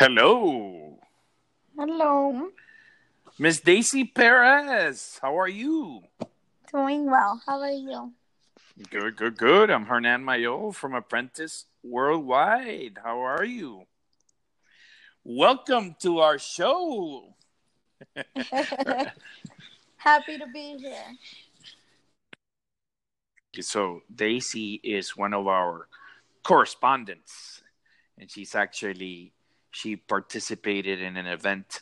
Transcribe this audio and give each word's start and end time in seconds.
Hello, 0.00 0.96
Hello. 1.76 2.48
Miss 3.38 3.60
Daisy 3.60 4.04
Perez. 4.04 5.18
How 5.20 5.38
are 5.38 5.46
you? 5.46 6.00
Doing 6.72 7.04
well. 7.04 7.42
How 7.44 7.60
are 7.60 7.70
you? 7.70 8.10
Good, 8.88 9.16
good, 9.16 9.36
good. 9.36 9.68
I'm 9.68 9.84
Hernan 9.84 10.24
Mayo 10.24 10.72
from 10.72 10.94
Apprentice 10.94 11.66
Worldwide. 11.82 12.96
How 13.04 13.20
are 13.20 13.44
you? 13.44 13.82
Welcome 15.22 15.96
to 16.00 16.20
our 16.20 16.38
show. 16.38 17.34
Happy 19.98 20.38
to 20.38 20.46
be 20.46 20.78
here. 20.78 21.12
So, 23.60 24.00
Daisy 24.14 24.80
is 24.82 25.14
one 25.14 25.34
of 25.34 25.46
our 25.46 25.88
correspondents, 26.42 27.62
and 28.16 28.30
she's 28.30 28.54
actually 28.54 29.34
she 29.70 29.96
participated 29.96 31.00
in 31.00 31.16
an 31.16 31.26
event 31.26 31.80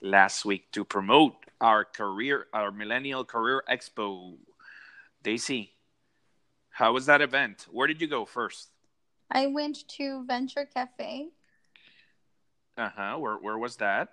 last 0.00 0.44
week 0.44 0.70
to 0.72 0.84
promote 0.84 1.34
our 1.60 1.84
career, 1.84 2.46
our 2.52 2.70
Millennial 2.70 3.24
Career 3.24 3.62
Expo. 3.70 4.36
Daisy, 5.22 5.72
how 6.70 6.92
was 6.92 7.06
that 7.06 7.20
event? 7.20 7.66
Where 7.70 7.88
did 7.88 8.00
you 8.00 8.06
go 8.06 8.24
first? 8.24 8.68
I 9.30 9.48
went 9.48 9.88
to 9.96 10.24
Venture 10.24 10.68
Cafe. 10.72 11.30
Uh 12.78 12.90
huh. 12.94 13.16
Where 13.18 13.36
where 13.36 13.58
was 13.58 13.76
that? 13.76 14.10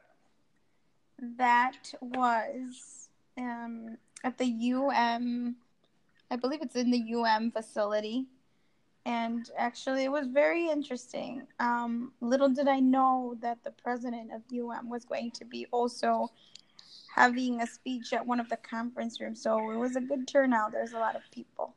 That 1.38 1.94
was 2.02 3.10
um, 3.38 3.98
at 4.24 4.38
the 4.38 4.74
UM, 4.74 5.56
I 6.32 6.36
believe 6.36 6.62
it's 6.62 6.76
in 6.76 6.90
the 6.90 7.14
UM 7.14 7.52
facility. 7.52 8.26
And 9.06 9.50
actually, 9.58 10.06
it 10.06 10.12
was 10.12 10.28
very 10.28 10.70
interesting. 10.70 11.46
Um, 11.60 12.14
little 12.22 12.50
did 12.50 12.68
I 12.68 12.80
know 12.80 13.38
that 13.42 13.64
the 13.64 13.72
president 13.72 14.32
of 14.32 14.42
UM 14.52 14.90
was 14.90 15.04
going 15.04 15.32
to 15.32 15.46
be 15.46 15.68
also 15.72 16.32
having 17.14 17.62
a 17.62 17.68
speech 17.68 18.14
at 18.14 18.26
one 18.26 18.40
of 18.40 18.50
the 18.50 18.58
conference 18.58 19.20
rooms. 19.20 19.42
So 19.42 19.72
it 19.72 19.78
was 19.78 19.96
a 19.96 20.02
good 20.02 20.28
turnout. 20.28 20.72
There's 20.72 20.94
a 20.94 21.00
lot 21.00 21.16
of 21.16 21.22
people. 21.32 21.76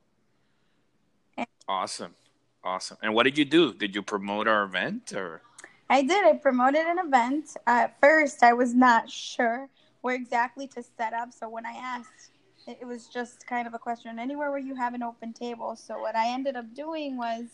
Awesome, 1.68 2.14
awesome. 2.62 2.96
And 3.02 3.12
what 3.12 3.24
did 3.24 3.36
you 3.36 3.44
do? 3.44 3.74
Did 3.74 3.94
you 3.94 4.02
promote 4.02 4.46
our 4.46 4.62
event 4.62 5.12
or? 5.12 5.42
I 5.90 6.02
did. 6.02 6.24
I 6.24 6.34
promoted 6.34 6.86
an 6.86 6.98
event. 6.98 7.56
at 7.66 7.98
first, 8.00 8.42
I 8.42 8.52
was 8.52 8.72
not 8.72 9.10
sure 9.10 9.68
where 10.00 10.14
exactly 10.14 10.68
to 10.68 10.82
set 10.96 11.12
up. 11.12 11.32
So 11.32 11.48
when 11.48 11.66
I 11.66 11.72
asked, 11.72 12.30
it, 12.66 12.86
was 12.86 13.06
just 13.06 13.46
kind 13.46 13.66
of 13.66 13.74
a 13.74 13.78
question 13.78 14.18
anywhere 14.18 14.50
where 14.50 14.58
you 14.58 14.74
have 14.74 14.94
an 14.94 15.02
open 15.02 15.32
table. 15.32 15.76
So 15.76 15.98
what 16.00 16.16
I 16.16 16.28
ended 16.28 16.56
up 16.56 16.74
doing 16.74 17.16
was 17.16 17.44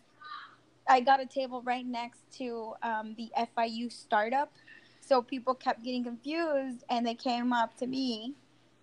I 0.88 1.00
got 1.00 1.20
a 1.20 1.26
table 1.26 1.62
right 1.62 1.86
next 1.86 2.20
to 2.38 2.74
um, 2.82 3.14
the 3.16 3.30
FIU 3.56 3.92
startup. 3.92 4.52
So 5.00 5.22
people 5.22 5.54
kept 5.54 5.84
getting 5.84 6.04
confused 6.04 6.84
and 6.88 7.06
they 7.06 7.14
came 7.14 7.52
up 7.52 7.76
to 7.78 7.86
me. 7.86 8.34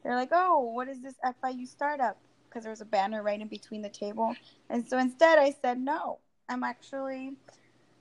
They're 0.04 0.16
like, 0.16 0.30
oh, 0.32 0.60
what 0.60 0.88
is 0.88 1.02
this 1.02 1.16
FIU 1.24 1.68
startup? 1.68 2.18
Because 2.48 2.64
there 2.64 2.72
was 2.72 2.82
a 2.82 2.86
banner 2.86 3.24
right 3.24 3.40
in 3.40 3.48
between 3.48 3.82
the 3.82 3.90
table. 3.90 4.36
And 4.70 4.88
so 4.88 4.98
instead, 4.98 5.40
I 5.40 5.56
said, 5.62 5.80
no, 5.80 6.20
I'm 6.48 6.64
actually 6.64 7.34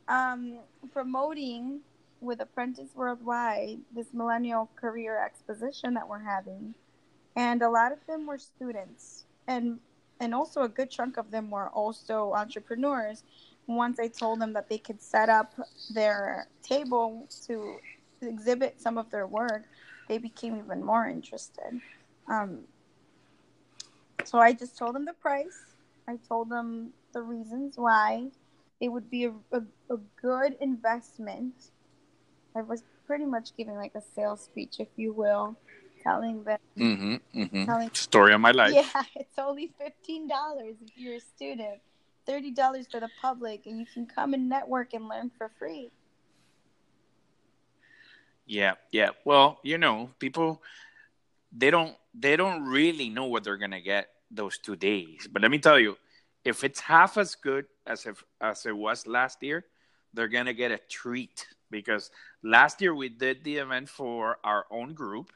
um, 0.08 0.58
promoting 0.92 1.80
with 2.20 2.40
Apprentice 2.40 2.90
Worldwide 2.94 3.78
this 3.94 4.08
Millennial 4.12 4.68
Career 4.76 5.22
Exposition 5.24 5.94
that 5.94 6.08
we're 6.08 6.18
having, 6.18 6.74
and 7.38 7.62
a 7.62 7.70
lot 7.70 7.92
of 7.92 8.04
them 8.08 8.26
were 8.26 8.36
students, 8.36 9.24
and 9.46 9.78
and 10.20 10.34
also 10.34 10.62
a 10.62 10.68
good 10.68 10.90
chunk 10.90 11.16
of 11.16 11.30
them 11.30 11.50
were 11.50 11.68
also 11.68 12.32
entrepreneurs. 12.34 13.22
Once 13.68 14.00
I 14.00 14.08
told 14.08 14.40
them 14.40 14.52
that 14.54 14.68
they 14.68 14.78
could 14.78 15.00
set 15.00 15.28
up 15.28 15.54
their 15.94 16.48
table 16.62 17.28
to 17.46 17.76
exhibit 18.20 18.80
some 18.80 18.98
of 18.98 19.08
their 19.10 19.26
work, 19.26 19.62
they 20.08 20.18
became 20.18 20.56
even 20.56 20.84
more 20.84 21.06
interested. 21.06 21.80
Um, 22.28 22.64
so 24.24 24.38
I 24.38 24.52
just 24.52 24.76
told 24.76 24.96
them 24.96 25.04
the 25.04 25.12
price. 25.12 25.60
I 26.08 26.16
told 26.28 26.48
them 26.48 26.92
the 27.12 27.22
reasons 27.22 27.76
why 27.76 28.30
it 28.80 28.88
would 28.88 29.08
be 29.08 29.26
a, 29.26 29.32
a, 29.52 29.62
a 29.90 29.98
good 30.20 30.56
investment. 30.60 31.70
I 32.56 32.62
was 32.62 32.82
pretty 33.06 33.26
much 33.26 33.56
giving 33.56 33.76
like 33.76 33.94
a 33.94 34.02
sales 34.02 34.40
speech, 34.40 34.80
if 34.80 34.88
you 34.96 35.12
will, 35.12 35.56
telling 36.08 36.42
them. 36.44 36.58
Mm-hmm, 36.76 37.40
mm-hmm. 37.40 37.64
Telling, 37.64 37.90
Story 37.92 38.32
of 38.34 38.40
my 38.40 38.52
life. 38.52 38.72
yeah, 38.74 39.02
it's 39.16 39.38
only 39.38 39.70
fifteen 39.78 40.28
dollars 40.28 40.76
if 40.84 40.96
you're 40.96 41.16
a 41.16 41.20
student, 41.20 41.80
thirty 42.26 42.50
dollars 42.50 42.86
for 42.90 43.00
the 43.00 43.10
public, 43.20 43.66
and 43.66 43.78
you 43.78 43.86
can 43.92 44.06
come 44.06 44.34
and 44.34 44.48
network 44.48 44.94
and 44.94 45.08
learn 45.08 45.30
for 45.36 45.50
free. 45.58 45.90
Yeah, 48.46 48.74
yeah. 48.90 49.10
Well, 49.24 49.60
you 49.62 49.78
know, 49.78 50.10
people 50.18 50.62
they 51.52 51.70
don't 51.70 51.94
they 52.14 52.36
don't 52.36 52.64
really 52.64 53.08
know 53.08 53.26
what 53.26 53.44
they're 53.44 53.58
gonna 53.58 53.80
get 53.80 54.08
those 54.30 54.58
two 54.58 54.76
days. 54.76 55.28
But 55.30 55.42
let 55.42 55.50
me 55.50 55.58
tell 55.58 55.78
you, 55.78 55.96
if 56.44 56.64
it's 56.64 56.80
half 56.80 57.18
as 57.18 57.34
good 57.34 57.66
as 57.86 58.06
if 58.06 58.24
as 58.40 58.64
it 58.66 58.76
was 58.76 59.06
last 59.06 59.42
year, 59.42 59.64
they're 60.14 60.28
gonna 60.28 60.54
get 60.54 60.70
a 60.70 60.78
treat 60.88 61.46
because 61.70 62.10
last 62.42 62.80
year 62.80 62.94
we 62.94 63.10
did 63.10 63.44
the 63.44 63.56
event 63.58 63.88
for 63.88 64.38
our 64.44 64.64
own 64.70 64.94
group, 64.94 65.30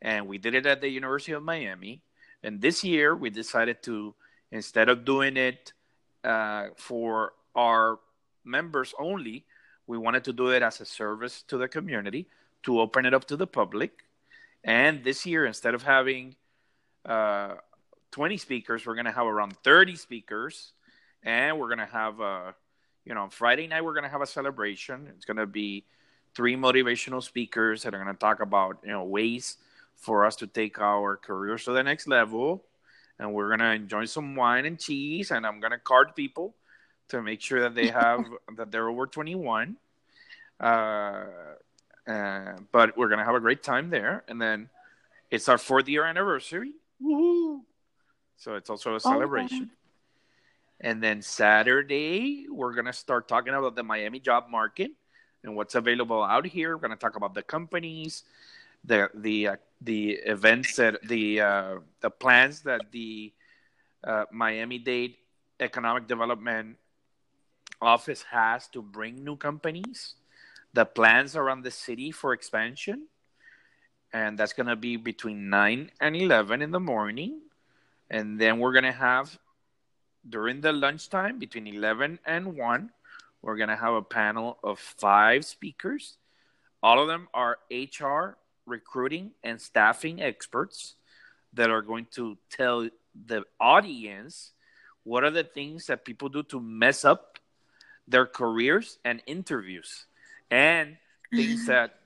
and 0.00 0.26
we 0.26 0.38
did 0.38 0.54
it 0.54 0.66
at 0.66 0.80
the 0.80 0.88
University 0.88 1.32
of 1.32 1.42
Miami. 1.42 2.02
And 2.42 2.60
this 2.60 2.84
year 2.84 3.14
we 3.14 3.30
decided 3.30 3.82
to 3.84 4.14
instead 4.50 4.88
of 4.88 5.04
doing 5.04 5.36
it 5.36 5.72
uh, 6.24 6.68
for 6.76 7.32
our 7.54 7.98
members 8.44 8.94
only, 8.98 9.44
we 9.86 9.98
wanted 9.98 10.24
to 10.24 10.32
do 10.32 10.50
it 10.50 10.62
as 10.62 10.80
a 10.80 10.84
service 10.84 11.42
to 11.48 11.58
the 11.58 11.68
community 11.68 12.28
to 12.62 12.80
open 12.80 13.06
it 13.06 13.14
up 13.14 13.24
to 13.26 13.36
the 13.36 13.46
public. 13.46 14.04
And 14.64 15.04
this 15.04 15.24
year, 15.26 15.46
instead 15.46 15.74
of 15.74 15.82
having 15.82 16.36
uh, 17.04 17.54
20 18.12 18.36
speakers, 18.36 18.86
we're 18.86 18.94
going 18.94 19.06
to 19.06 19.12
have 19.12 19.26
around 19.26 19.56
30 19.64 19.96
speakers. 19.96 20.72
And 21.22 21.58
we're 21.58 21.68
going 21.68 21.78
to 21.78 21.92
have, 21.92 22.20
a, 22.20 22.54
you 23.04 23.14
know, 23.14 23.22
on 23.22 23.30
Friday 23.30 23.66
night, 23.66 23.84
we're 23.84 23.94
going 23.94 24.04
to 24.04 24.10
have 24.10 24.22
a 24.22 24.26
celebration. 24.26 25.08
It's 25.14 25.24
going 25.24 25.36
to 25.36 25.46
be 25.46 25.84
three 26.34 26.56
motivational 26.56 27.22
speakers 27.22 27.82
that 27.82 27.94
are 27.94 28.02
going 28.02 28.14
to 28.14 28.18
talk 28.18 28.40
about, 28.40 28.78
you 28.84 28.90
know, 28.90 29.04
ways 29.04 29.56
for 29.98 30.24
us 30.24 30.36
to 30.36 30.46
take 30.46 30.80
our 30.80 31.16
careers 31.16 31.64
to 31.64 31.72
the 31.72 31.82
next 31.82 32.08
level. 32.08 32.64
And 33.18 33.34
we're 33.34 33.48
going 33.48 33.60
to 33.60 33.72
enjoy 33.72 34.04
some 34.04 34.36
wine 34.36 34.64
and 34.64 34.78
cheese. 34.78 35.30
And 35.30 35.46
I'm 35.46 35.60
going 35.60 35.72
to 35.72 35.78
card 35.78 36.14
people 36.14 36.54
to 37.08 37.22
make 37.22 37.40
sure 37.40 37.60
that 37.62 37.74
they 37.74 37.88
have, 37.88 38.24
that 38.56 38.70
they're 38.70 38.88
over 38.88 39.06
21. 39.06 39.76
Uh, 40.60 41.24
uh, 42.08 42.54
but 42.72 42.96
we're 42.96 43.08
gonna 43.08 43.24
have 43.24 43.34
a 43.34 43.40
great 43.40 43.62
time 43.62 43.90
there, 43.90 44.24
and 44.28 44.40
then 44.40 44.70
it's 45.30 45.48
our 45.48 45.58
fourth 45.58 45.88
year 45.88 46.04
anniversary. 46.04 46.72
Woo-hoo! 47.00 47.62
So 48.38 48.54
it's 48.54 48.70
also 48.70 48.94
a 48.94 49.00
celebration. 49.00 49.70
And 50.80 51.02
then 51.02 51.22
Saturday, 51.22 52.46
we're 52.48 52.72
gonna 52.72 52.94
start 52.94 53.28
talking 53.28 53.52
about 53.52 53.74
the 53.74 53.82
Miami 53.82 54.20
job 54.20 54.46
market 54.48 54.92
and 55.44 55.54
what's 55.54 55.74
available 55.74 56.22
out 56.22 56.46
here. 56.46 56.74
We're 56.76 56.80
gonna 56.80 56.96
talk 56.96 57.16
about 57.16 57.34
the 57.34 57.42
companies, 57.42 58.24
the 58.84 59.10
the 59.14 59.48
uh, 59.48 59.56
the 59.80 60.10
events 60.26 60.76
that 60.76 61.02
the 61.06 61.40
uh, 61.40 61.74
the 62.00 62.10
plans 62.10 62.62
that 62.62 62.80
the 62.90 63.32
uh, 64.04 64.24
Miami 64.32 64.78
Dade 64.78 65.16
Economic 65.60 66.06
Development 66.06 66.76
Office 67.80 68.22
has 68.30 68.66
to 68.68 68.82
bring 68.82 69.24
new 69.24 69.36
companies. 69.36 70.14
The 70.74 70.84
plans 70.84 71.36
around 71.36 71.62
the 71.62 71.70
city 71.70 72.10
for 72.10 72.32
expansion 72.32 73.08
and 74.12 74.38
that's 74.38 74.52
going 74.52 74.66
to 74.66 74.76
be 74.76 74.96
between 74.96 75.48
9 75.50 75.90
and 76.00 76.16
11 76.16 76.62
in 76.62 76.70
the 76.70 76.80
morning. 76.80 77.40
And 78.10 78.40
then 78.40 78.58
we're 78.58 78.72
going 78.72 78.84
to 78.84 78.92
have 78.92 79.38
during 80.28 80.60
the 80.60 80.72
lunchtime 80.72 81.38
between 81.38 81.66
11 81.66 82.18
and 82.26 82.56
1 82.56 82.90
we're 83.40 83.56
going 83.56 83.68
to 83.68 83.76
have 83.76 83.94
a 83.94 84.02
panel 84.02 84.58
of 84.64 84.80
five 84.80 85.44
speakers. 85.44 86.16
All 86.82 87.00
of 87.00 87.06
them 87.06 87.28
are 87.32 87.58
hr 87.70 88.36
recruiting 88.68 89.32
and 89.42 89.60
staffing 89.60 90.20
experts 90.22 90.94
that 91.54 91.70
are 91.70 91.82
going 91.82 92.06
to 92.12 92.36
tell 92.50 92.88
the 93.26 93.42
audience 93.60 94.52
what 95.04 95.24
are 95.24 95.30
the 95.30 95.44
things 95.44 95.86
that 95.86 96.04
people 96.04 96.28
do 96.28 96.42
to 96.42 96.60
mess 96.60 97.04
up 97.04 97.38
their 98.06 98.26
careers 98.26 98.98
and 99.04 99.22
interviews 99.26 100.06
and 100.50 100.96
things 101.34 101.66
that 101.72 101.98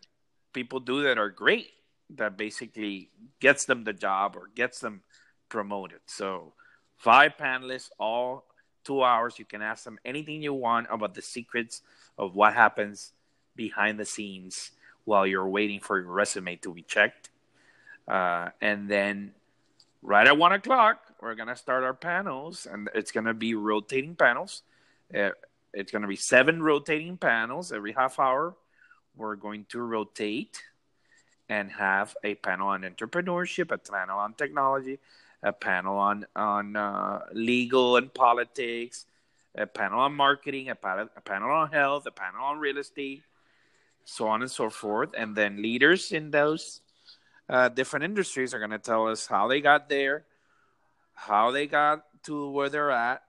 people 0.52 0.80
do 0.80 1.02
that 1.02 1.18
are 1.18 1.30
great 1.30 1.70
that 2.16 2.36
basically 2.36 3.08
gets 3.40 3.64
them 3.64 3.84
the 3.84 3.92
job 3.92 4.36
or 4.36 4.50
gets 4.54 4.80
them 4.80 5.02
promoted. 5.48 6.00
So, 6.06 6.52
five 6.96 7.32
panelists, 7.38 7.90
all 7.98 8.44
two 8.84 9.02
hours. 9.02 9.38
You 9.38 9.44
can 9.44 9.62
ask 9.62 9.84
them 9.84 9.98
anything 10.04 10.42
you 10.42 10.54
want 10.54 10.88
about 10.90 11.14
the 11.14 11.22
secrets 11.22 11.82
of 12.18 12.34
what 12.34 12.54
happens 12.54 13.12
behind 13.56 13.98
the 13.98 14.04
scenes 14.04 14.72
while 15.04 15.26
you're 15.26 15.48
waiting 15.48 15.80
for 15.80 15.98
your 15.98 16.10
resume 16.10 16.56
to 16.56 16.72
be 16.72 16.82
checked. 16.82 17.30
Uh, 18.08 18.50
and 18.60 18.88
then, 18.88 19.32
right 20.02 20.26
at 20.26 20.36
one 20.36 20.52
o'clock, 20.52 21.00
we're 21.20 21.34
gonna 21.34 21.56
start 21.56 21.84
our 21.84 21.94
panels, 21.94 22.66
and 22.70 22.88
it's 22.94 23.12
gonna 23.12 23.34
be 23.34 23.54
rotating 23.54 24.14
panels. 24.14 24.62
Uh, 25.14 25.30
it's 25.72 25.90
going 25.90 26.02
to 26.02 26.08
be 26.08 26.16
seven 26.16 26.62
rotating 26.62 27.16
panels 27.16 27.72
every 27.72 27.92
half 27.92 28.18
hour. 28.18 28.54
we're 29.16 29.36
going 29.36 29.66
to 29.68 29.80
rotate 29.80 30.62
and 31.48 31.70
have 31.70 32.16
a 32.24 32.34
panel 32.36 32.68
on 32.68 32.82
entrepreneurship, 32.82 33.70
a 33.70 33.78
panel 33.78 34.18
on 34.18 34.32
technology, 34.34 34.98
a 35.42 35.52
panel 35.52 35.98
on 35.98 36.24
on 36.34 36.76
uh, 36.76 37.20
legal 37.32 37.96
and 37.96 38.12
politics, 38.14 39.06
a 39.54 39.66
panel 39.66 40.00
on 40.00 40.14
marketing, 40.14 40.70
a 40.70 40.72
a 40.72 41.20
panel 41.20 41.50
on 41.50 41.70
health, 41.70 42.06
a 42.06 42.10
panel 42.10 42.42
on 42.42 42.58
real 42.58 42.78
estate, 42.78 43.22
so 44.04 44.28
on 44.28 44.42
and 44.42 44.50
so 44.50 44.70
forth. 44.70 45.10
And 45.16 45.36
then 45.36 45.62
leaders 45.62 46.12
in 46.12 46.30
those 46.30 46.80
uh, 47.48 47.68
different 47.68 48.04
industries 48.04 48.54
are 48.54 48.58
going 48.58 48.70
to 48.70 48.78
tell 48.78 49.08
us 49.08 49.26
how 49.26 49.48
they 49.48 49.60
got 49.60 49.88
there, 49.88 50.24
how 51.14 51.50
they 51.50 51.66
got 51.66 52.04
to 52.24 52.50
where 52.50 52.68
they're 52.68 52.90
at, 52.90 53.22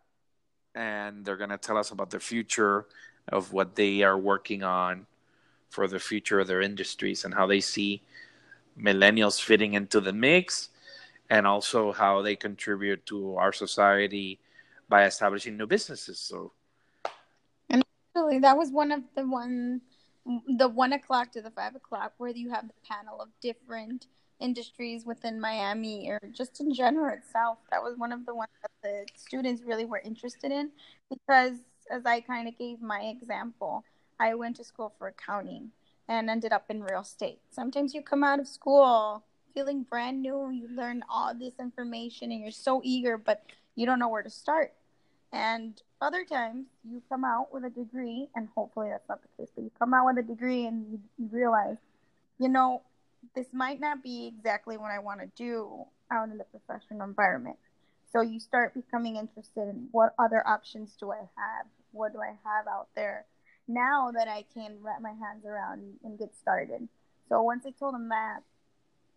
and 0.75 1.25
they're 1.25 1.37
going 1.37 1.49
to 1.49 1.57
tell 1.57 1.77
us 1.77 1.91
about 1.91 2.09
the 2.09 2.19
future 2.19 2.85
of 3.27 3.53
what 3.53 3.75
they 3.75 4.03
are 4.03 4.17
working 4.17 4.63
on 4.63 5.05
for 5.69 5.87
the 5.87 5.99
future 5.99 6.39
of 6.39 6.47
their 6.47 6.61
industries 6.61 7.25
and 7.25 7.33
how 7.33 7.47
they 7.47 7.59
see 7.59 8.01
millennials 8.79 9.41
fitting 9.41 9.73
into 9.73 9.99
the 9.99 10.13
mix 10.13 10.69
and 11.29 11.47
also 11.47 11.91
how 11.91 12.21
they 12.21 12.35
contribute 12.35 13.05
to 13.05 13.35
our 13.37 13.53
society 13.53 14.39
by 14.89 15.05
establishing 15.05 15.57
new 15.57 15.65
businesses 15.65 16.19
so 16.19 16.51
and 17.69 17.83
actually 18.15 18.39
that 18.39 18.57
was 18.57 18.71
one 18.71 18.91
of 18.91 19.01
the 19.15 19.23
one 19.23 19.81
the 20.57 20.67
one 20.67 20.93
o'clock 20.93 21.31
to 21.31 21.41
the 21.41 21.51
five 21.51 21.75
o'clock 21.75 22.13
where 22.17 22.31
you 22.31 22.49
have 22.49 22.67
the 22.67 22.73
panel 22.89 23.21
of 23.21 23.29
different 23.41 24.07
industries 24.39 25.05
within 25.05 25.39
miami 25.39 26.09
or 26.09 26.19
just 26.31 26.59
in 26.59 26.73
general 26.73 27.13
itself 27.13 27.59
that 27.71 27.81
was 27.81 27.97
one 27.97 28.11
of 28.11 28.25
the 28.25 28.33
ones 28.33 28.51
that 28.61 28.71
the 28.81 29.05
students 29.15 29.61
really 29.63 29.85
were 29.85 29.99
interested 29.99 30.51
in 30.51 30.69
because 31.09 31.57
as 31.91 32.05
i 32.05 32.19
kind 32.19 32.47
of 32.47 32.57
gave 32.57 32.81
my 32.81 33.01
example 33.01 33.83
i 34.19 34.33
went 34.33 34.55
to 34.55 34.63
school 34.63 34.93
for 34.97 35.07
accounting 35.07 35.69
and 36.09 36.29
ended 36.29 36.51
up 36.51 36.65
in 36.69 36.83
real 36.83 37.01
estate 37.01 37.39
sometimes 37.51 37.93
you 37.93 38.01
come 38.01 38.23
out 38.23 38.39
of 38.39 38.47
school 38.47 39.23
feeling 39.53 39.83
brand 39.83 40.21
new. 40.21 40.49
You 40.49 40.67
learn 40.75 41.03
all 41.09 41.33
this 41.33 41.53
information 41.59 42.31
and 42.31 42.41
you're 42.41 42.51
so 42.51 42.81
eager, 42.83 43.17
but 43.17 43.43
you 43.75 43.85
don't 43.85 43.99
know 43.99 44.09
where 44.09 44.23
to 44.23 44.29
start. 44.29 44.73
And 45.33 45.81
other 45.99 46.23
times 46.23 46.67
you 46.87 47.01
come 47.09 47.25
out 47.25 47.51
with 47.51 47.63
a 47.63 47.69
degree, 47.71 48.29
and 48.35 48.47
hopefully 48.55 48.89
that's 48.91 49.09
not 49.09 49.19
the 49.23 49.27
case, 49.35 49.51
but 49.55 49.63
you 49.63 49.71
come 49.79 49.93
out 49.93 50.05
with 50.05 50.23
a 50.23 50.27
degree 50.27 50.67
and 50.67 50.99
you, 51.17 51.29
realize, 51.31 51.77
you 52.39 52.47
know, 52.47 52.83
this 53.35 53.47
might 53.51 53.79
not 53.79 54.03
be 54.03 54.27
exactly 54.27 54.77
what 54.77 54.91
I 54.91 54.99
want 54.99 55.21
to 55.21 55.27
do 55.35 55.85
out 56.11 56.29
in 56.29 56.37
the 56.37 56.43
professional 56.43 57.01
environment. 57.01 57.57
So 58.11 58.21
you 58.21 58.39
start 58.39 58.75
becoming 58.75 59.15
interested 59.15 59.69
in 59.69 59.87
what 59.91 60.13
other 60.19 60.47
options 60.47 60.95
do 60.99 61.11
I 61.11 61.21
have? 61.21 61.65
What 61.93 62.13
do 62.13 62.19
I 62.19 62.35
have 62.43 62.67
out 62.67 62.89
there 62.95 63.25
now 63.67 64.11
that 64.13 64.27
I 64.27 64.45
can 64.53 64.77
wrap 64.81 65.01
my 65.01 65.13
hands 65.13 65.45
around 65.47 65.95
and 66.03 66.19
get 66.19 66.35
started? 66.35 66.87
So 67.27 67.41
once 67.41 67.65
I 67.65 67.71
told 67.71 67.95
them 67.95 68.09
that, 68.09 68.41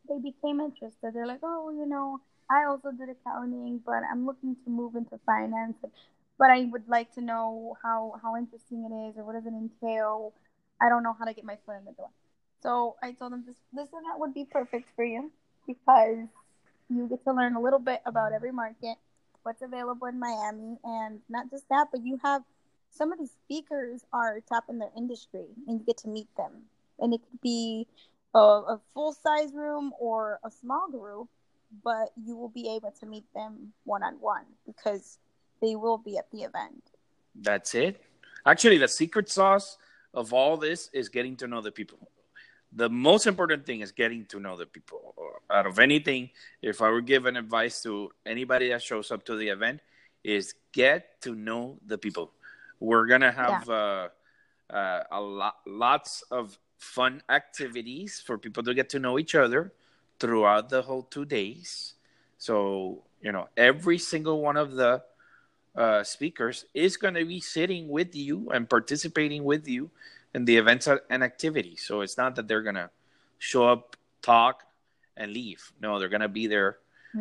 they 0.09 0.19
became 0.19 0.61
interested. 0.61 1.13
They're 1.13 1.27
like, 1.27 1.41
oh, 1.43 1.71
you 1.71 1.85
know, 1.85 2.21
I 2.51 2.65
also 2.65 2.93
did 2.93 3.09
accounting, 3.09 3.81
but 3.85 4.03
I'm 4.11 4.27
looking 4.27 4.57
to 4.65 4.71
move 4.71 4.95
into 4.95 5.19
finance. 5.27 5.77
But 6.39 6.51
I 6.51 6.69
would 6.71 6.89
like 6.89 7.13
to 7.15 7.21
know 7.21 7.77
how 7.83 8.21
how 8.23 8.37
interesting 8.37 8.85
it 8.85 8.95
is, 9.09 9.17
or 9.17 9.25
what 9.25 9.35
does 9.35 9.47
it 9.47 9.55
entail. 9.55 10.33
I 10.81 10.89
don't 10.89 11.03
know 11.03 11.17
how 11.19 11.25
to 11.25 11.35
get 11.35 11.45
my 11.45 11.57
foot 11.65 11.79
in 11.79 11.85
the 11.87 11.93
door. 11.93 12.11
So 12.63 12.97
I 13.03 13.13
told 13.13 13.33
them 13.33 13.45
this 13.47 13.57
this 13.73 13.89
that 13.91 14.19
would 14.19 14.35
be 14.35 14.45
perfect 14.45 14.89
for 14.95 15.05
you 15.05 15.31
because 15.67 16.27
you 16.89 17.09
get 17.09 17.25
to 17.25 17.33
learn 17.33 17.57
a 17.57 17.61
little 17.61 17.79
bit 17.79 18.01
about 18.07 18.33
every 18.33 18.53
market, 18.53 18.97
what's 19.43 19.63
available 19.63 20.07
in 20.07 20.19
Miami, 20.19 20.79
and 20.85 21.21
not 21.29 21.51
just 21.51 21.69
that, 21.69 21.89
but 21.91 22.05
you 22.05 22.19
have 22.23 22.43
some 22.91 23.13
of 23.13 23.19
these 23.19 23.33
speakers 23.45 24.05
are 24.13 24.41
top 24.41 24.65
in 24.69 24.79
their 24.79 24.91
industry, 24.97 25.47
and 25.67 25.81
you 25.81 25.87
get 25.87 25.99
to 25.99 26.09
meet 26.09 26.29
them. 26.37 26.53
And 26.99 27.13
it 27.13 27.21
could 27.29 27.41
be 27.41 27.87
a, 28.35 28.39
a 28.39 28.81
full 28.95 29.13
size 29.13 29.53
room 29.53 29.93
or 29.99 30.39
a 30.45 30.51
small 30.51 30.89
group, 30.91 31.29
but 31.85 32.11
you 32.17 32.37
will 32.37 32.49
be 32.49 32.69
able 32.69 32.93
to 33.01 33.07
meet 33.07 33.25
them 33.35 33.73
one 33.85 34.03
on 34.03 34.15
one 34.21 34.45
because 34.67 35.19
they 35.61 35.77
will 35.77 35.99
be 35.99 36.19
at 36.19 36.31
the 36.31 36.43
event. 36.43 36.83
That's 37.35 37.75
it. 37.75 38.03
Actually, 38.45 38.79
the 38.79 38.89
secret 38.89 39.29
sauce 39.29 39.77
of 40.15 40.33
all 40.33 40.57
this 40.57 40.91
is 40.93 41.09
getting 41.09 41.37
to 41.37 41.47
know 41.47 41.61
the 41.61 41.73
people. 41.73 41.99
The 42.73 42.89
most 42.89 43.27
important 43.27 43.65
thing 43.65 43.81
is 43.81 43.93
getting 43.93 44.27
to 44.27 44.41
know 44.41 44.57
the 44.57 44.67
people. 44.67 45.15
Out 45.51 45.67
of 45.67 45.79
anything, 45.79 46.31
if 46.63 46.83
I 46.83 46.91
were 46.91 47.01
given 47.01 47.37
advice 47.37 47.83
to 47.83 48.11
anybody 48.25 48.69
that 48.71 48.83
shows 48.83 49.11
up 49.11 49.25
to 49.27 49.37
the 49.37 49.49
event, 49.49 49.81
is 50.25 50.55
get 50.73 51.21
to 51.23 51.35
know 51.35 51.79
the 51.87 51.97
people. 51.97 52.33
We're 52.81 53.07
gonna 53.07 53.33
have 53.33 53.65
yeah. 53.69 53.75
uh, 53.75 54.75
uh, 54.75 55.03
a 55.11 55.21
lot, 55.21 55.57
lots 55.67 56.23
of 56.31 56.59
fun 56.79 57.23
activities 57.31 58.23
for 58.25 58.37
people 58.37 58.63
to 58.65 58.75
get 58.75 58.91
to 58.91 58.99
know 58.99 59.19
each 59.19 59.35
other 59.35 59.73
throughout 60.19 60.69
the 60.69 60.83
whole 60.83 61.03
two 61.03 61.25
days. 61.25 61.95
So, 62.39 63.05
you 63.21 63.33
know, 63.33 63.49
every 63.57 63.99
single 63.99 64.41
one 64.41 64.57
of 64.57 64.73
the 64.73 65.03
uh, 65.75 66.03
speakers 66.05 66.65
is 66.75 66.97
going 66.97 67.15
to 67.15 67.25
be 67.25 67.41
sitting 67.41 67.89
with 67.89 68.15
you 68.15 68.51
and 68.51 68.69
participating 68.69 69.45
with 69.45 69.69
you 69.69 69.91
in 70.35 70.45
the 70.45 70.57
events 70.57 70.89
and 71.11 71.23
activities. 71.23 71.85
So 71.87 72.01
it's 72.01 72.17
not 72.17 72.37
that 72.37 72.49
they're 72.49 72.63
going 72.63 72.77
to 72.77 72.91
show 73.39 73.69
up, 73.69 73.97
talk, 74.23 74.63
and 75.17 75.33
leave. 75.33 75.73
No, 75.81 75.99
they're 75.99 76.09
going 76.09 76.21
to 76.21 76.29
be 76.29 76.47
there 76.47 76.79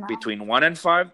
between 0.07 0.47
one 0.47 0.63
and 0.63 0.77
five. 0.77 1.11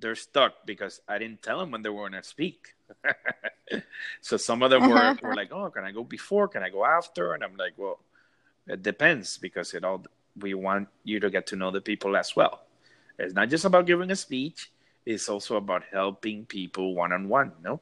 They're 0.00 0.16
stuck 0.16 0.66
because 0.66 1.00
I 1.08 1.18
didn't 1.18 1.42
tell 1.42 1.58
them 1.58 1.70
when 1.70 1.82
they 1.82 1.88
were 1.88 2.08
going 2.08 2.20
to 2.20 2.22
speak. 2.22 2.74
so 4.20 4.36
some 4.36 4.62
of 4.62 4.70
them 4.70 4.88
were, 4.88 5.16
were 5.22 5.34
like, 5.34 5.52
"Oh, 5.52 5.70
can 5.70 5.84
I 5.84 5.92
go 5.92 6.04
before? 6.04 6.48
Can 6.48 6.62
I 6.62 6.70
go 6.70 6.84
after?" 6.84 7.34
And 7.34 7.42
I'm 7.42 7.56
like, 7.56 7.74
"Well, 7.76 7.98
it 8.66 8.82
depends 8.82 9.38
because 9.38 9.74
it 9.74 9.84
all 9.84 10.02
we 10.40 10.54
want 10.54 10.88
you 11.04 11.20
to 11.20 11.30
get 11.30 11.46
to 11.48 11.56
know 11.56 11.70
the 11.70 11.80
people 11.80 12.16
as 12.16 12.34
well. 12.34 12.62
It's 13.18 13.34
not 13.34 13.48
just 13.48 13.64
about 13.64 13.86
giving 13.86 14.10
a 14.10 14.16
speech; 14.16 14.70
it's 15.04 15.28
also 15.28 15.56
about 15.56 15.84
helping 15.90 16.46
people 16.46 16.94
one 16.94 17.12
on 17.12 17.28
one. 17.28 17.52
No, 17.62 17.80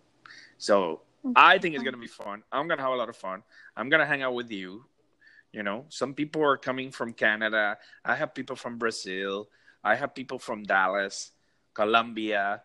so 0.58 1.02
I 1.34 1.58
think 1.58 1.74
it's 1.74 1.84
gonna 1.84 1.96
be 1.96 2.06
fun. 2.06 2.42
I'm 2.50 2.68
gonna 2.68 2.82
have 2.82 2.92
a 2.92 2.96
lot 2.96 3.08
of 3.08 3.16
fun. 3.16 3.42
I'm 3.76 3.88
gonna 3.88 4.06
hang 4.06 4.22
out 4.22 4.34
with 4.34 4.50
you. 4.50 4.84
You 5.52 5.62
know, 5.62 5.86
some 5.88 6.14
people 6.14 6.42
are 6.42 6.56
coming 6.56 6.90
from 6.90 7.12
Canada. 7.12 7.78
I 8.04 8.14
have 8.14 8.34
people 8.34 8.56
from 8.56 8.78
Brazil. 8.78 9.48
I 9.82 9.94
have 9.94 10.14
people 10.14 10.38
from 10.38 10.64
Dallas, 10.64 11.32
Colombia. 11.74 12.62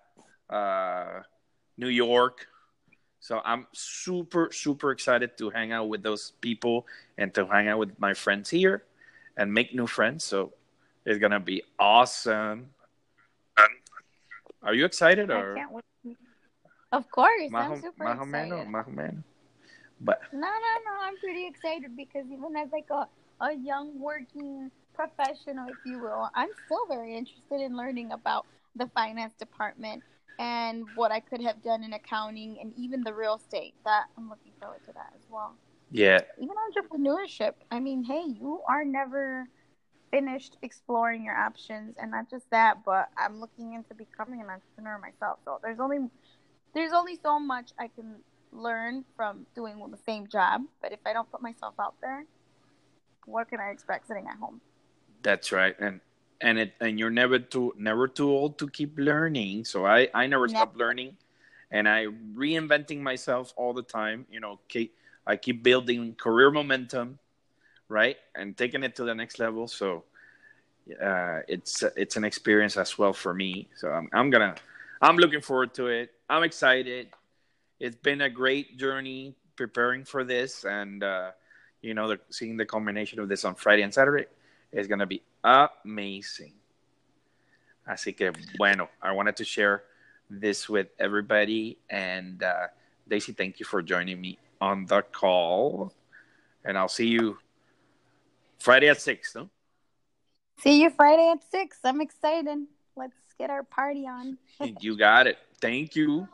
Uh, 0.49 1.21
New 1.77 1.87
York. 1.87 2.47
So 3.19 3.41
I'm 3.43 3.67
super, 3.73 4.49
super 4.51 4.91
excited 4.91 5.37
to 5.37 5.49
hang 5.49 5.71
out 5.71 5.89
with 5.89 6.03
those 6.03 6.33
people 6.41 6.87
and 7.17 7.33
to 7.33 7.45
hang 7.45 7.67
out 7.67 7.79
with 7.79 7.99
my 7.99 8.13
friends 8.13 8.49
here 8.49 8.83
and 9.37 9.53
make 9.53 9.73
new 9.73 9.87
friends. 9.87 10.23
So 10.23 10.53
it's 11.05 11.19
gonna 11.19 11.39
be 11.39 11.63
awesome. 11.79 12.69
Are 14.63 14.73
you 14.73 14.85
excited 14.85 15.31
or? 15.31 15.57
Of 16.91 17.09
course, 17.09 17.49
Maho, 17.51 17.75
I'm 17.75 17.81
super 17.81 18.03
Maho 18.03 18.23
excited. 18.23 18.67
Maho 18.67 19.23
But 20.01 20.21
no, 20.33 20.39
no, 20.39 20.47
no, 20.47 21.01
I'm 21.01 21.17
pretty 21.17 21.47
excited 21.47 21.95
because 21.95 22.25
even 22.31 22.55
as 22.55 22.71
like 22.71 22.89
a 22.91 23.07
a 23.43 23.53
young 23.53 23.99
working 23.99 24.69
professional, 24.93 25.67
if 25.69 25.77
you 25.85 25.99
will, 25.99 26.29
I'm 26.35 26.49
still 26.65 26.85
very 26.87 27.17
interested 27.17 27.61
in 27.61 27.75
learning 27.75 28.11
about 28.11 28.45
the 28.75 28.87
finance 28.87 29.33
department 29.33 30.03
and 30.37 30.85
what 30.95 31.11
I 31.11 31.21
could 31.21 31.41
have 31.41 31.63
done 31.63 31.83
in 31.83 31.93
accounting 31.93 32.57
and 32.61 32.73
even 32.77 33.03
the 33.03 33.13
real 33.13 33.35
estate. 33.35 33.73
That 33.83 34.05
I'm 34.17 34.29
looking 34.29 34.51
forward 34.59 34.81
to 34.85 34.93
that 34.93 35.13
as 35.15 35.25
well. 35.29 35.55
Yeah. 35.91 36.21
Even 36.37 36.55
entrepreneurship. 36.71 37.53
I 37.69 37.79
mean, 37.79 38.03
hey, 38.03 38.23
you 38.25 38.61
are 38.67 38.83
never 38.83 39.47
finished 40.09 40.57
exploring 40.61 41.23
your 41.23 41.35
options 41.35 41.95
and 42.01 42.11
not 42.11 42.29
just 42.29 42.49
that, 42.51 42.83
but 42.85 43.09
I'm 43.17 43.39
looking 43.39 43.73
into 43.73 43.93
becoming 43.93 44.41
an 44.41 44.47
entrepreneur 44.49 44.97
myself. 44.97 45.39
So 45.45 45.59
there's 45.61 45.79
only 45.79 45.99
there's 46.73 46.93
only 46.93 47.19
so 47.21 47.39
much 47.39 47.71
I 47.79 47.87
can 47.87 48.15
learn 48.51 49.03
from 49.15 49.45
doing 49.55 49.79
the 49.91 49.97
same 50.05 50.27
job, 50.27 50.61
but 50.81 50.91
if 50.91 50.99
I 51.05 51.13
don't 51.13 51.29
put 51.31 51.41
myself 51.41 51.73
out 51.79 51.95
there, 52.01 52.25
what 53.25 53.49
can 53.49 53.59
I 53.59 53.69
expect 53.69 54.07
sitting 54.07 54.27
at 54.27 54.37
home? 54.37 54.61
That's 55.21 55.51
right. 55.51 55.75
And 55.79 56.01
and 56.41 56.57
it 56.57 56.73
and 56.79 56.99
you're 56.99 57.09
never 57.09 57.39
too 57.39 57.73
never 57.77 58.07
too 58.07 58.29
old 58.29 58.57
to 58.59 58.69
keep 58.69 58.97
learning. 58.97 59.65
So 59.65 59.85
I 59.85 60.09
I 60.13 60.27
never 60.27 60.47
stop 60.47 60.75
learning, 60.75 61.17
and 61.69 61.87
I 61.87 62.07
reinventing 62.33 62.99
myself 62.99 63.53
all 63.55 63.73
the 63.73 63.83
time. 63.83 64.25
You 64.29 64.39
know, 64.39 64.59
keep, 64.67 64.95
I 65.25 65.35
keep 65.35 65.63
building 65.63 66.15
career 66.15 66.51
momentum, 66.51 67.19
right, 67.87 68.17
and 68.35 68.57
taking 68.57 68.83
it 68.83 68.95
to 68.95 69.03
the 69.03 69.13
next 69.13 69.39
level. 69.39 69.67
So 69.67 70.03
uh, 71.01 71.41
it's 71.47 71.83
it's 71.95 72.17
an 72.17 72.23
experience 72.23 72.77
as 72.77 72.97
well 72.97 73.13
for 73.13 73.33
me. 73.33 73.69
So 73.75 73.89
I'm 73.89 74.09
I'm 74.13 74.29
gonna 74.29 74.55
I'm 75.01 75.17
looking 75.17 75.41
forward 75.41 75.73
to 75.75 75.87
it. 75.87 76.11
I'm 76.29 76.43
excited. 76.43 77.09
It's 77.79 77.95
been 77.95 78.21
a 78.21 78.29
great 78.29 78.77
journey 78.77 79.35
preparing 79.55 80.05
for 80.05 80.23
this, 80.23 80.65
and 80.65 81.03
uh, 81.03 81.31
you 81.81 81.93
know, 81.93 82.07
the, 82.07 82.19
seeing 82.29 82.57
the 82.57 82.65
culmination 82.65 83.19
of 83.19 83.27
this 83.27 83.43
on 83.43 83.55
Friday 83.55 83.81
and 83.81 83.93
Saturday 83.93 84.25
is 84.71 84.87
to 84.87 85.05
be 85.05 85.21
amazing. 85.43 86.53
Así 87.87 88.15
que, 88.15 88.31
bueno, 88.57 88.89
I 89.01 89.11
wanted 89.11 89.35
to 89.37 89.43
share 89.43 89.83
this 90.29 90.69
with 90.69 90.87
everybody. 90.99 91.77
And 91.89 92.41
uh, 92.41 92.67
Daisy, 93.07 93.33
thank 93.33 93.59
you 93.59 93.65
for 93.65 93.81
joining 93.81 94.21
me 94.21 94.37
on 94.61 94.85
the 94.85 95.01
call. 95.01 95.93
and 96.63 96.77
I'll 96.77 96.87
see 96.87 97.07
you 97.07 97.39
Friday 98.59 98.87
at 98.87 99.01
six. 99.01 99.33
No. 99.35 99.49
See 100.59 100.81
you 100.81 100.91
Friday 100.91 101.29
at 101.31 101.43
six. 101.43 101.79
I'm 101.83 101.99
excited. 102.01 102.67
Let's 102.95 103.17
get 103.39 103.49
our 103.49 103.63
party 103.63 104.05
on. 104.07 104.37
you 104.79 104.95
got 104.95 105.25
it. 105.25 105.39
Thank 105.59 105.95
you. 105.95 106.27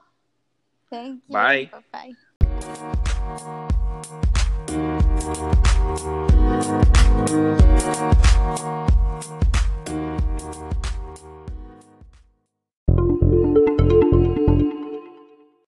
Thank 0.89 1.22
you. 1.27 1.34
Bye. 1.34 1.69
Bye. 1.72 1.84
Bye. 1.91 2.13